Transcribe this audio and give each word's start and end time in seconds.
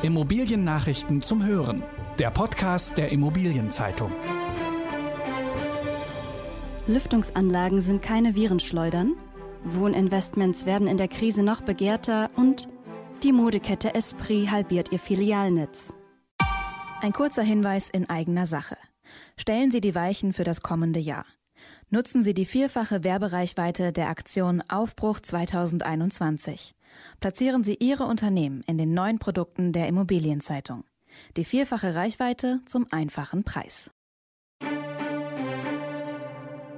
Immobiliennachrichten 0.00 1.22
zum 1.22 1.44
Hören. 1.44 1.82
Der 2.20 2.30
Podcast 2.30 2.96
der 2.98 3.10
Immobilienzeitung. 3.10 4.12
Lüftungsanlagen 6.86 7.80
sind 7.80 8.00
keine 8.00 8.36
Virenschleudern. 8.36 9.16
Wohninvestments 9.64 10.66
werden 10.66 10.86
in 10.86 10.98
der 10.98 11.08
Krise 11.08 11.42
noch 11.42 11.62
begehrter 11.62 12.28
und 12.36 12.68
die 13.24 13.32
Modekette 13.32 13.92
Esprit 13.96 14.52
halbiert 14.52 14.92
ihr 14.92 15.00
Filialnetz. 15.00 15.92
Ein 17.02 17.12
kurzer 17.12 17.42
Hinweis 17.42 17.90
in 17.90 18.08
eigener 18.08 18.46
Sache. 18.46 18.76
Stellen 19.36 19.72
Sie 19.72 19.80
die 19.80 19.96
Weichen 19.96 20.32
für 20.32 20.44
das 20.44 20.60
kommende 20.60 21.00
Jahr. 21.00 21.26
Nutzen 21.90 22.22
Sie 22.22 22.34
die 22.34 22.46
vierfache 22.46 23.02
Werbereichweite 23.02 23.92
der 23.92 24.10
Aktion 24.10 24.62
Aufbruch 24.68 25.18
2021. 25.18 26.76
Platzieren 27.20 27.64
Sie 27.64 27.76
Ihre 27.80 28.04
Unternehmen 28.04 28.62
in 28.66 28.78
den 28.78 28.94
neuen 28.94 29.18
Produkten 29.18 29.72
der 29.72 29.88
Immobilienzeitung. 29.88 30.84
Die 31.36 31.44
vierfache 31.44 31.94
Reichweite 31.94 32.60
zum 32.66 32.86
einfachen 32.90 33.44
Preis. 33.44 33.90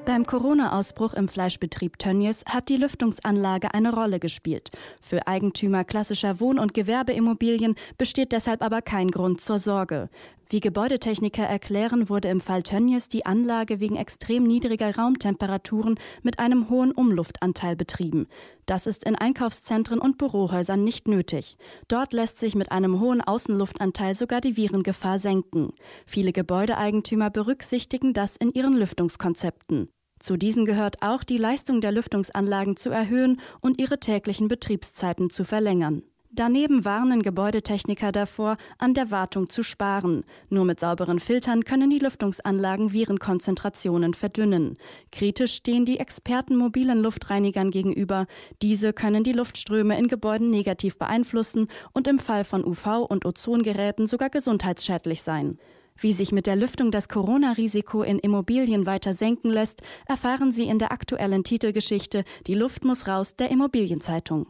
Beim 0.07 0.27
Corona-Ausbruch 0.27 1.15
im 1.15 1.29
Fleischbetrieb 1.29 1.99
Tönnies 1.99 2.43
hat 2.47 2.69
die 2.69 2.77
Lüftungsanlage 2.77 3.75
eine 3.75 3.93
Rolle 3.93 4.19
gespielt. 4.19 4.71
Für 5.01 5.29
Eigentümer 5.29 5.85
klassischer 5.85 6.41
Wohn- 6.41 6.59
und 6.59 6.75
Gewerbeimmobilien 6.75 7.77
besteht 7.97 8.33
deshalb 8.33 8.63
aber 8.63 8.83
kein 8.83 9.13
Grund 9.13 9.41
zur 9.41 9.59
Sorge. 9.59 10.09
Wie 10.53 10.59
Gebäudetechniker 10.59 11.45
erklären, 11.45 12.09
wurde 12.09 12.27
im 12.27 12.41
Fall 12.41 12.65
Tönnies 12.65 13.09
die 13.09 13.25
Anlage 13.25 13.79
wegen 13.79 13.95
extrem 13.95 14.43
niedriger 14.43 14.97
Raumtemperaturen 14.97 15.95
mit 16.25 16.41
einem 16.41 16.69
hohen 16.69 16.91
Umluftanteil 16.91 17.77
betrieben. 17.77 18.27
Das 18.67 18.89
ist 18.89 19.05
in 19.05 19.15
Einkaufszentren 19.15 20.01
und 20.01 20.19
Bürohäusern 20.19 20.83
nicht 20.83 21.07
nötig. 21.07 21.57
Dort 21.87 22.13
lässt 22.13 22.39
sich 22.39 22.57
mit 22.57 22.73
einem 22.73 22.99
hohen 22.99 23.21
Außenluftanteil 23.21 24.15
sogar 24.15 24.41
die 24.41 24.57
Virengefahr 24.57 25.21
senken. 25.21 25.73
Viele 26.05 26.33
Gebäudeeigentümer 26.33 27.31
berücksichtigen 27.31 28.13
das 28.13 28.35
in 28.35 28.51
ihren 28.51 28.77
Lüftungskonzepten. 28.77 29.89
Zu 30.19 30.37
diesen 30.37 30.67
gehört 30.67 31.01
auch, 31.01 31.23
die 31.23 31.39
Leistung 31.39 31.81
der 31.81 31.93
Lüftungsanlagen 31.93 32.77
zu 32.77 32.91
erhöhen 32.91 33.41
und 33.61 33.81
ihre 33.81 34.01
täglichen 34.01 34.49
Betriebszeiten 34.49 35.31
zu 35.31 35.45
verlängern. 35.45 36.03
Daneben 36.33 36.85
warnen 36.85 37.23
Gebäudetechniker 37.23 38.13
davor, 38.13 38.57
an 38.79 38.95
der 38.95 39.11
Wartung 39.11 39.51
zu 39.51 39.65
sparen. 39.65 40.23
Nur 40.49 40.65
mit 40.65 40.79
sauberen 40.79 41.19
Filtern 41.19 41.65
können 41.65 41.91
die 41.91 41.99
Lüftungsanlagen 41.99 42.93
Virenkonzentrationen 42.93 44.15
verdünnen. 44.15 44.79
Kritisch 45.11 45.55
stehen 45.55 45.85
die 45.85 45.99
Experten 45.99 46.57
mobilen 46.57 47.03
Luftreinigern 47.03 47.73
gegenüber. 47.73 48.27
Diese 48.63 48.93
können 48.93 49.25
die 49.25 49.33
Luftströme 49.33 49.99
in 49.99 50.07
Gebäuden 50.07 50.51
negativ 50.51 50.99
beeinflussen 50.99 51.67
und 51.95 52.07
im 52.07 52.21
Fall 52.21 52.45
von 52.45 52.65
UV- 52.65 53.09
und 53.09 53.27
Ozongeräten 53.27 54.07
sogar 54.07 54.31
gesundheitsschädlich 54.31 55.23
sein. 55.23 55.59
Wie 55.97 56.13
sich 56.13 56.31
mit 56.31 56.47
der 56.47 56.55
Lüftung 56.55 56.93
das 56.93 57.09
Corona-Risiko 57.09 58.03
in 58.05 58.21
Immobilien 58.21 58.87
weiter 58.87 59.15
senken 59.15 59.51
lässt, 59.51 59.83
erfahren 60.07 60.53
Sie 60.53 60.69
in 60.69 60.79
der 60.79 60.93
aktuellen 60.93 61.43
Titelgeschichte 61.43 62.23
Die 62.47 62.55
Luft 62.55 62.85
muss 62.85 63.09
raus 63.09 63.35
der 63.35 63.51
Immobilienzeitung. 63.51 64.47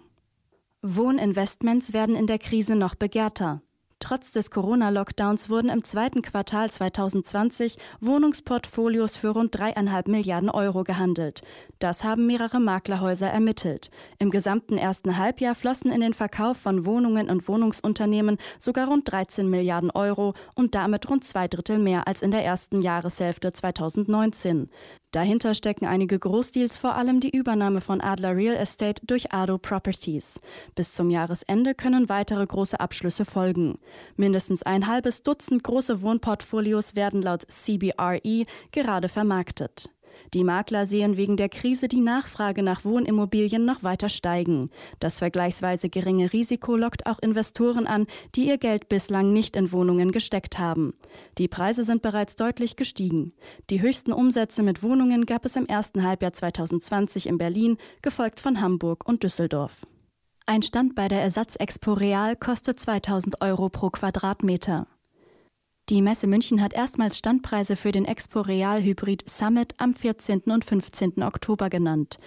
Wohninvestments 0.83 1.93
werden 1.93 2.17
in 2.17 2.27
der 2.27 2.39
Krise 2.39 2.75
noch 2.75 2.95
begehrter. 2.95 3.61
Trotz 3.99 4.31
des 4.31 4.51
Corona-Lockdowns 4.51 5.51
wurden 5.51 5.69
im 5.69 5.85
zweiten 5.85 6.23
Quartal 6.23 6.71
2020 6.71 7.77
Wohnungsportfolios 8.01 9.15
für 9.15 9.29
rund 9.29 9.55
dreieinhalb 9.59 10.09
Milliarden 10.09 10.49
Euro 10.49 10.83
gehandelt. 10.83 11.43
Das 11.81 12.03
haben 12.03 12.27
mehrere 12.27 12.61
Maklerhäuser 12.61 13.29
ermittelt. 13.29 13.91
Im 14.19 14.31
gesamten 14.31 14.79
ersten 14.79 15.19
Halbjahr 15.19 15.55
flossen 15.55 15.93
in 15.93 16.01
den 16.01 16.15
Verkauf 16.15 16.57
von 16.57 16.87
Wohnungen 16.87 17.29
und 17.29 17.47
Wohnungsunternehmen 17.47 18.39
sogar 18.59 18.89
rund 18.89 19.13
13 19.13 19.51
Milliarden 19.51 19.91
Euro 19.91 20.33
und 20.55 20.75
damit 20.75 21.11
rund 21.11 21.25
zwei 21.25 21.47
Drittel 21.47 21.79
mehr 21.79 22.09
als 22.09 22.23
in 22.23 22.31
der 22.31 22.43
ersten 22.43 22.81
Jahreshälfte 22.81 23.53
2019. 23.53 24.71
Dahinter 25.13 25.55
stecken 25.55 25.87
einige 25.87 26.19
Großdeals, 26.19 26.77
vor 26.77 26.95
allem 26.95 27.19
die 27.19 27.37
Übernahme 27.37 27.81
von 27.81 28.01
Adler 28.01 28.37
Real 28.37 28.55
Estate 28.55 29.05
durch 29.05 29.33
Ado 29.33 29.59
Properties. 29.59 30.39
Bis 30.77 30.95
zum 30.95 31.11
Jahresende 31.11 31.75
können 31.75 32.09
weitere 32.09 32.47
große 32.47 32.79
Abschlüsse 32.79 33.25
folgen. 33.25 33.79
Mindestens 34.17 34.63
ein 34.63 34.87
halbes 34.87 35.23
Dutzend 35.23 35.65
große 35.65 36.03
Wohnportfolios 36.03 36.95
werden 36.95 37.23
laut 37.23 37.43
CBRE 37.51 38.45
gerade 38.71 39.09
vermarktet. 39.09 39.89
Die 40.35 40.45
Makler 40.45 40.87
sehen 40.87 41.17
wegen 41.17 41.37
der 41.37 41.49
Krise 41.49 41.89
die 41.89 42.01
Nachfrage 42.01 42.63
nach 42.63 42.85
Wohnimmobilien 42.85 43.65
noch 43.65 43.83
weiter 43.83 44.09
steigen. 44.09 44.71
Das 44.99 45.19
vergleichsweise 45.19 45.89
geringe 45.89 46.33
Risiko 46.33 46.77
lockt 46.77 47.07
auch 47.07 47.19
Investoren 47.19 47.87
an, 47.87 48.07
die 48.35 48.47
ihr 48.47 48.59
Geld 48.59 48.89
bislang 48.89 49.33
nicht 49.33 49.57
in 49.57 49.73
Wohnungen 49.73 50.13
gesteckt 50.13 50.59
haben. 50.59 50.95
Die 51.39 51.49
Preise 51.49 51.85
sind 51.85 52.03
bereits 52.03 52.37
deutlich 52.37 52.77
gestiegen. 52.77 53.33
Die 53.71 53.81
höchsten 53.81 54.13
Umsätze 54.13 54.63
mit 54.63 54.83
Wohnungen 54.83 55.27
gab 55.27 55.45
es 55.45 55.57
im 55.57 55.67
ersten 55.67 56.03
Halbjahr 56.03 56.33
2020 56.33 57.27
in 57.27 57.39
Berlin, 57.39 57.77
gefolgt 58.03 58.41
von 58.41 58.61
Hamburg 58.61 59.09
und 59.09 59.23
Düsseldorf. 59.23 59.87
Ein 60.47 60.63
Stand 60.63 60.97
bei 60.97 61.07
der 61.07 61.23
Ersatzexpo 61.23 61.93
Real 61.93 62.35
kostet 62.35 62.81
2000 62.81 63.41
Euro 63.41 63.69
pro 63.69 63.91
Quadratmeter. 63.91 64.89
Die 65.91 66.03
Messe 66.03 66.29
München 66.29 66.63
hat 66.63 66.73
erstmals 66.73 67.19
Standpreise 67.19 67.75
für 67.75 67.91
den 67.91 68.05
Expo 68.05 68.43
Real 68.43 68.81
Hybrid 68.81 69.29
Summit 69.29 69.75
am 69.79 69.93
14. 69.93 70.43
und 70.43 70.65
15. 70.65 71.21
Oktober 71.25 71.69
genannt. 71.69 72.21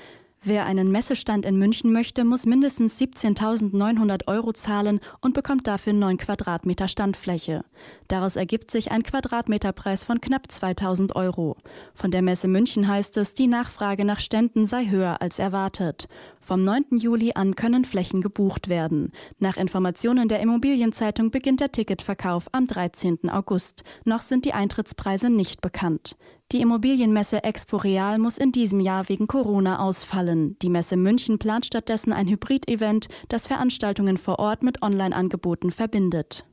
Wer 0.45 0.65
einen 0.65 0.91
Messestand 0.91 1.45
in 1.45 1.57
München 1.57 1.93
möchte, 1.93 2.25
muss 2.25 2.45
mindestens 2.45 2.99
17.900 2.99 4.27
Euro 4.27 4.51
zahlen 4.51 4.99
und 5.21 5.33
bekommt 5.33 5.67
dafür 5.67 5.93
9 5.93 6.17
Quadratmeter 6.17 6.89
Standfläche. 6.89 7.63
Daraus 8.09 8.35
ergibt 8.35 8.69
sich 8.69 8.91
ein 8.91 9.03
Quadratmeterpreis 9.03 10.03
von 10.03 10.19
knapp 10.19 10.47
2.000 10.49 11.15
Euro. 11.15 11.55
Von 11.93 12.11
der 12.11 12.21
Messe 12.21 12.49
München 12.49 12.89
heißt 12.89 13.15
es, 13.15 13.33
die 13.35 13.47
Nachfrage 13.47 14.03
nach 14.03 14.19
Ständen 14.19 14.65
sei 14.65 14.87
höher 14.87 15.21
als 15.21 15.39
erwartet. 15.39 16.09
Vom 16.41 16.65
9. 16.65 16.97
Juli 16.97 17.31
an 17.35 17.55
können 17.55 17.85
Flächen 17.85 18.21
gebucht 18.21 18.67
werden. 18.67 19.13
Nach 19.39 19.55
Informationen 19.55 20.27
der 20.27 20.41
Immobilienzeitung 20.41 21.31
beginnt 21.31 21.61
der 21.61 21.71
Ticketverkauf 21.71 22.49
am 22.51 22.67
13. 22.67 23.29
August. 23.29 23.85
Noch 24.03 24.19
sind 24.19 24.43
die 24.43 24.53
Eintrittspreise 24.53 25.29
nicht 25.29 25.61
bekannt. 25.61 26.17
Die 26.53 26.61
Immobilienmesse 26.61 27.43
Expo 27.43 27.77
Real 27.77 28.19
muss 28.19 28.37
in 28.37 28.51
diesem 28.51 28.79
Jahr 28.79 29.09
wegen 29.09 29.25
Corona 29.25 29.79
ausfallen. 29.79 30.55
Die 30.61 30.69
Messe 30.69 30.97
München 30.97 31.39
plant 31.39 31.65
stattdessen 31.65 32.13
ein 32.13 32.27
Hybrid-Event, 32.27 33.07
das 33.27 33.47
Veranstaltungen 33.47 34.17
vor 34.17 34.37
Ort 34.37 34.61
mit 34.61 34.83
Online-Angeboten 34.83 35.71
verbindet. 35.71 36.45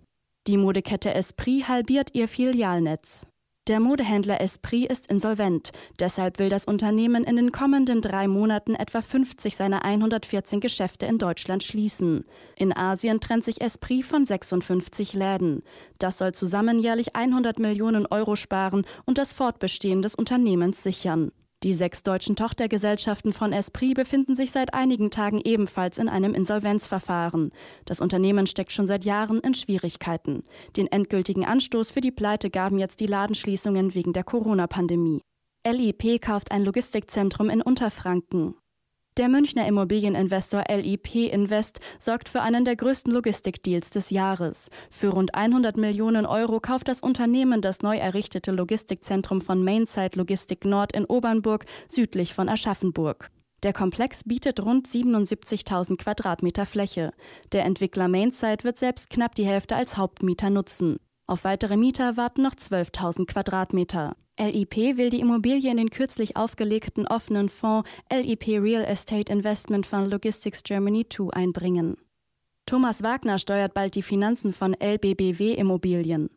Die 0.46 0.56
Modekette 0.56 1.12
Esprit 1.12 1.68
halbiert 1.68 2.14
ihr 2.14 2.28
Filialnetz. 2.28 3.26
Der 3.68 3.78
Modehändler 3.78 4.40
Esprit 4.40 4.90
ist 4.90 5.06
insolvent. 5.08 5.70
Deshalb 5.98 6.38
will 6.38 6.48
das 6.48 6.64
Unternehmen 6.64 7.24
in 7.24 7.36
den 7.36 7.52
kommenden 7.52 8.00
drei 8.00 8.26
Monaten 8.26 8.74
etwa 8.74 9.02
50 9.02 9.54
seiner 9.54 9.84
114 9.84 10.60
Geschäfte 10.60 11.04
in 11.04 11.18
Deutschland 11.18 11.62
schließen. 11.62 12.24
In 12.56 12.74
Asien 12.74 13.20
trennt 13.20 13.44
sich 13.44 13.60
Esprit 13.60 14.06
von 14.06 14.24
56 14.24 15.12
Läden. 15.12 15.62
Das 15.98 16.16
soll 16.18 16.32
zusammen 16.32 16.78
jährlich 16.78 17.14
100 17.14 17.58
Millionen 17.58 18.06
Euro 18.06 18.34
sparen 18.34 18.86
und 19.04 19.18
das 19.18 19.34
Fortbestehen 19.34 20.00
des 20.00 20.14
Unternehmens 20.14 20.82
sichern. 20.82 21.30
Die 21.62 21.74
sechs 21.74 22.02
deutschen 22.02 22.36
Tochtergesellschaften 22.36 23.34
von 23.34 23.52
Esprit 23.52 23.94
befinden 23.94 24.34
sich 24.34 24.50
seit 24.50 24.72
einigen 24.72 25.10
Tagen 25.10 25.42
ebenfalls 25.44 25.98
in 25.98 26.08
einem 26.08 26.32
Insolvenzverfahren. 26.32 27.50
Das 27.84 28.00
Unternehmen 28.00 28.46
steckt 28.46 28.72
schon 28.72 28.86
seit 28.86 29.04
Jahren 29.04 29.40
in 29.40 29.52
Schwierigkeiten. 29.52 30.42
Den 30.78 30.86
endgültigen 30.86 31.44
Anstoß 31.44 31.90
für 31.90 32.00
die 32.00 32.12
Pleite 32.12 32.48
gaben 32.48 32.78
jetzt 32.78 33.00
die 33.00 33.06
Ladenschließungen 33.06 33.94
wegen 33.94 34.14
der 34.14 34.24
Corona-Pandemie. 34.24 35.20
LIP 35.66 36.22
kauft 36.22 36.50
ein 36.50 36.64
Logistikzentrum 36.64 37.50
in 37.50 37.60
Unterfranken. 37.60 38.54
Der 39.20 39.28
Münchner 39.28 39.66
Immobilieninvestor 39.66 40.64
LIP 40.70 41.14
Invest 41.14 41.80
sorgt 41.98 42.30
für 42.30 42.40
einen 42.40 42.64
der 42.64 42.74
größten 42.74 43.12
Logistikdeals 43.12 43.90
des 43.90 44.08
Jahres. 44.08 44.70
Für 44.88 45.08
rund 45.08 45.34
100 45.34 45.76
Millionen 45.76 46.24
Euro 46.24 46.58
kauft 46.58 46.88
das 46.88 47.02
Unternehmen 47.02 47.60
das 47.60 47.82
neu 47.82 47.98
errichtete 47.98 48.50
Logistikzentrum 48.50 49.42
von 49.42 49.62
Mainside 49.62 50.16
Logistik 50.16 50.64
Nord 50.64 50.94
in 50.94 51.04
Obernburg 51.04 51.66
südlich 51.86 52.32
von 52.32 52.48
Aschaffenburg. 52.48 53.28
Der 53.62 53.74
Komplex 53.74 54.24
bietet 54.24 54.58
rund 54.64 54.88
77.000 54.88 55.98
Quadratmeter 55.98 56.64
Fläche. 56.64 57.12
Der 57.52 57.66
Entwickler 57.66 58.08
Mainside 58.08 58.64
wird 58.64 58.78
selbst 58.78 59.10
knapp 59.10 59.34
die 59.34 59.44
Hälfte 59.44 59.76
als 59.76 59.98
Hauptmieter 59.98 60.48
nutzen. 60.48 60.96
Auf 61.26 61.44
weitere 61.44 61.76
Mieter 61.76 62.16
warten 62.16 62.40
noch 62.40 62.54
12.000 62.54 63.26
Quadratmeter. 63.26 64.16
LIP 64.38 64.96
will 64.96 65.10
die 65.10 65.20
Immobilie 65.20 65.70
in 65.70 65.76
den 65.76 65.90
kürzlich 65.90 66.36
aufgelegten 66.36 67.06
offenen 67.06 67.48
Fonds 67.48 67.88
LIP 68.10 68.46
Real 68.48 68.84
Estate 68.84 69.32
Investment 69.32 69.86
Fund 69.86 70.10
Logistics 70.10 70.62
Germany 70.62 71.06
II 71.18 71.28
einbringen. 71.32 71.96
Thomas 72.66 73.02
Wagner 73.02 73.38
steuert 73.38 73.74
bald 73.74 73.94
die 73.96 74.02
Finanzen 74.02 74.52
von 74.52 74.74
LBBW 74.74 75.54
Immobilien. 75.54 76.30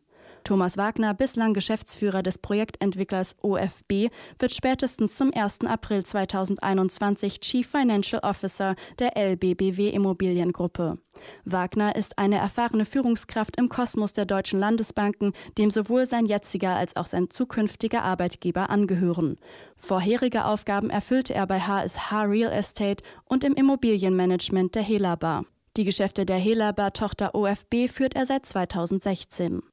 Thomas 0.44 0.78
Wagner, 0.78 1.14
bislang 1.14 1.54
Geschäftsführer 1.54 2.22
des 2.22 2.38
Projektentwicklers 2.38 3.36
OFB, 3.42 4.10
wird 4.40 4.54
spätestens 4.54 5.16
zum 5.16 5.34
1. 5.34 5.62
April 5.62 6.04
2021 6.04 7.40
Chief 7.40 7.68
Financial 7.68 8.22
Officer 8.24 8.76
der 9.00 9.16
LBBW 9.16 9.90
Immobiliengruppe. 9.90 11.00
Wagner 11.46 11.96
ist 11.96 12.18
eine 12.18 12.38
erfahrene 12.38 12.86
Führungskraft 12.86 13.58
im 13.58 13.70
Kosmos 13.70 14.14
der 14.14 14.26
deutschen 14.26 14.60
Landesbanken, 14.60 15.32
dem 15.58 15.72
sowohl 15.72 16.06
sein 16.06 16.26
jetziger 16.26 16.76
als 16.76 16.96
auch 16.96 17.06
sein 17.06 17.30
zukünftiger 17.30 18.04
Arbeitgeber 18.04 18.70
angehören. 18.70 19.38
Vorherige 19.78 20.46
Aufgaben 20.46 20.90
erfüllte 20.90 21.34
er 21.34 21.48
bei 21.48 21.60
HSH 21.60 22.12
Real 22.26 22.52
Estate 22.52 23.04
und 23.26 23.44
im 23.44 23.54
Immobilienmanagement 23.54 24.76
der 24.76 24.84
Helabar. 24.84 25.46
Die 25.76 25.86
Geschäfte 25.86 26.26
der 26.26 26.38
Helabar-Tochter 26.38 27.34
OFB 27.34 27.88
führt 27.90 28.16
er 28.16 28.28
seit 28.28 28.46
2016. 28.46 29.64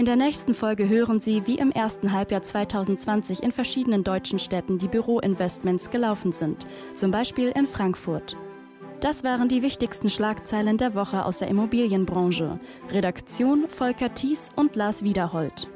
In 0.00 0.06
der 0.06 0.16
nächsten 0.16 0.54
Folge 0.54 0.88
hören 0.88 1.20
Sie, 1.20 1.46
wie 1.46 1.58
im 1.58 1.70
ersten 1.70 2.12
Halbjahr 2.12 2.40
2020 2.40 3.42
in 3.42 3.52
verschiedenen 3.52 4.02
deutschen 4.02 4.38
Städten 4.38 4.78
die 4.78 4.88
Büroinvestments 4.88 5.90
gelaufen 5.90 6.32
sind, 6.32 6.66
zum 6.94 7.10
Beispiel 7.10 7.50
in 7.50 7.66
Frankfurt. 7.66 8.34
Das 9.02 9.24
waren 9.24 9.50
die 9.50 9.60
wichtigsten 9.60 10.08
Schlagzeilen 10.08 10.78
der 10.78 10.94
Woche 10.94 11.26
aus 11.26 11.40
der 11.40 11.48
Immobilienbranche. 11.48 12.58
Redaktion 12.88 13.68
Volker 13.68 14.14
Thies 14.14 14.48
und 14.56 14.74
Lars 14.74 15.02
Wiederhold. 15.04 15.68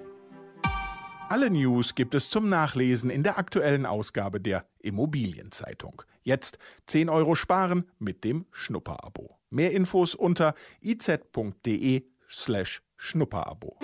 Alle 1.28 1.50
News 1.50 1.94
gibt 1.94 2.14
es 2.14 2.30
zum 2.30 2.48
Nachlesen 2.48 3.10
in 3.10 3.24
der 3.24 3.36
aktuellen 3.36 3.84
Ausgabe 3.84 4.40
der 4.40 4.64
Immobilienzeitung. 4.78 6.00
Jetzt 6.22 6.56
10 6.86 7.10
Euro 7.10 7.34
sparen 7.34 7.84
mit 7.98 8.24
dem 8.24 8.46
Schnupperabo. 8.52 9.36
Mehr 9.50 9.72
Infos 9.72 10.14
unter 10.14 10.54
iz.de 10.80 12.04
slash 12.30 12.82
Schnupperabo. 12.96 13.76